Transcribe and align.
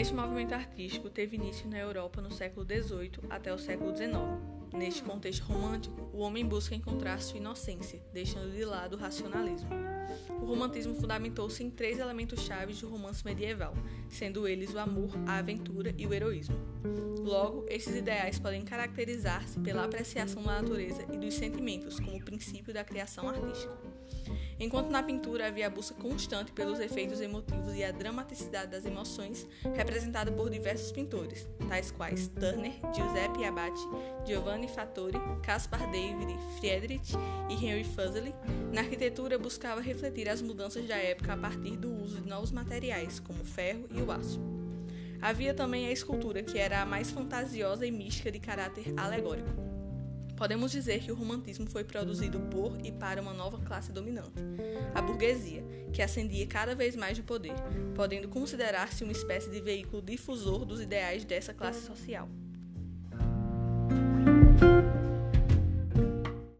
Este 0.00 0.14
movimento 0.14 0.54
artístico 0.54 1.10
teve 1.10 1.36
início 1.36 1.68
na 1.68 1.78
Europa 1.78 2.22
no 2.22 2.32
século 2.32 2.64
XVIII 2.64 3.20
até 3.28 3.52
o 3.52 3.58
século 3.58 3.94
XIX. 3.94 4.14
Neste 4.72 5.02
contexto 5.02 5.42
romântico, 5.42 6.08
o 6.14 6.20
homem 6.20 6.42
busca 6.42 6.74
encontrar 6.74 7.20
sua 7.20 7.36
inocência, 7.36 8.02
deixando 8.10 8.50
de 8.50 8.64
lado 8.64 8.96
o 8.96 8.98
racionalismo. 8.98 9.68
O 10.40 10.46
romantismo 10.46 10.94
fundamentou-se 10.94 11.62
em 11.62 11.70
três 11.70 11.98
elementos 11.98 12.40
chaves 12.40 12.80
do 12.80 12.88
romance 12.88 13.22
medieval, 13.22 13.74
sendo 14.08 14.48
eles 14.48 14.72
o 14.72 14.78
amor, 14.78 15.10
a 15.26 15.36
aventura 15.36 15.94
e 15.98 16.06
o 16.06 16.14
heroísmo. 16.14 16.56
Logo, 17.18 17.66
esses 17.68 17.94
ideais 17.94 18.38
podem 18.38 18.62
caracterizar-se 18.62 19.60
pela 19.60 19.84
apreciação 19.84 20.42
da 20.42 20.62
natureza 20.62 21.04
e 21.12 21.18
dos 21.18 21.34
sentimentos 21.34 22.00
como 22.00 22.24
princípio 22.24 22.72
da 22.72 22.82
criação 22.82 23.28
artística. 23.28 23.76
Enquanto 24.60 24.90
na 24.90 25.02
pintura 25.02 25.46
havia 25.46 25.68
a 25.68 25.70
busca 25.70 25.94
constante 25.94 26.52
pelos 26.52 26.78
efeitos 26.80 27.18
emotivos 27.22 27.74
e 27.74 27.82
a 27.82 27.90
dramaticidade 27.90 28.70
das 28.70 28.84
emoções, 28.84 29.48
representada 29.74 30.30
por 30.30 30.50
diversos 30.50 30.92
pintores, 30.92 31.48
tais 31.66 31.90
quais 31.90 32.28
Turner, 32.28 32.72
Giuseppe 32.94 33.42
Abate, 33.46 33.80
Giovanni 34.26 34.68
Fattori, 34.68 35.18
Caspar 35.42 35.90
David, 35.90 36.36
Friedrich 36.58 37.14
e 37.48 37.54
Henry 37.54 37.84
Fuseli, 37.84 38.34
na 38.70 38.82
arquitetura 38.82 39.38
buscava 39.38 39.80
refletir 39.80 40.28
as 40.28 40.42
mudanças 40.42 40.86
da 40.86 40.96
época 40.96 41.32
a 41.32 41.36
partir 41.38 41.78
do 41.78 41.90
uso 41.90 42.20
de 42.20 42.28
novos 42.28 42.52
materiais, 42.52 43.18
como 43.18 43.40
o 43.40 43.46
ferro 43.46 43.88
e 43.90 44.02
o 44.02 44.12
aço. 44.12 44.38
Havia 45.22 45.54
também 45.54 45.86
a 45.86 45.90
escultura, 45.90 46.42
que 46.42 46.58
era 46.58 46.82
a 46.82 46.86
mais 46.86 47.10
fantasiosa 47.10 47.86
e 47.86 47.90
mística 47.90 48.30
de 48.30 48.38
caráter 48.38 48.92
alegórico 48.94 49.79
podemos 50.40 50.72
dizer 50.72 51.00
que 51.00 51.12
o 51.12 51.14
romantismo 51.14 51.66
foi 51.66 51.84
produzido 51.84 52.40
por 52.40 52.74
e 52.82 52.90
para 52.90 53.20
uma 53.20 53.34
nova 53.34 53.58
classe 53.58 53.92
dominante, 53.92 54.40
a 54.94 55.02
burguesia, 55.02 55.62
que 55.92 56.00
ascendia 56.00 56.46
cada 56.46 56.74
vez 56.74 56.96
mais 56.96 57.14
de 57.14 57.22
poder, 57.22 57.52
podendo 57.94 58.26
considerar-se 58.26 59.04
uma 59.04 59.12
espécie 59.12 59.50
de 59.50 59.60
veículo 59.60 60.00
difusor 60.00 60.64
dos 60.64 60.80
ideais 60.80 61.26
dessa 61.26 61.52
classe 61.52 61.84
social. 61.84 62.26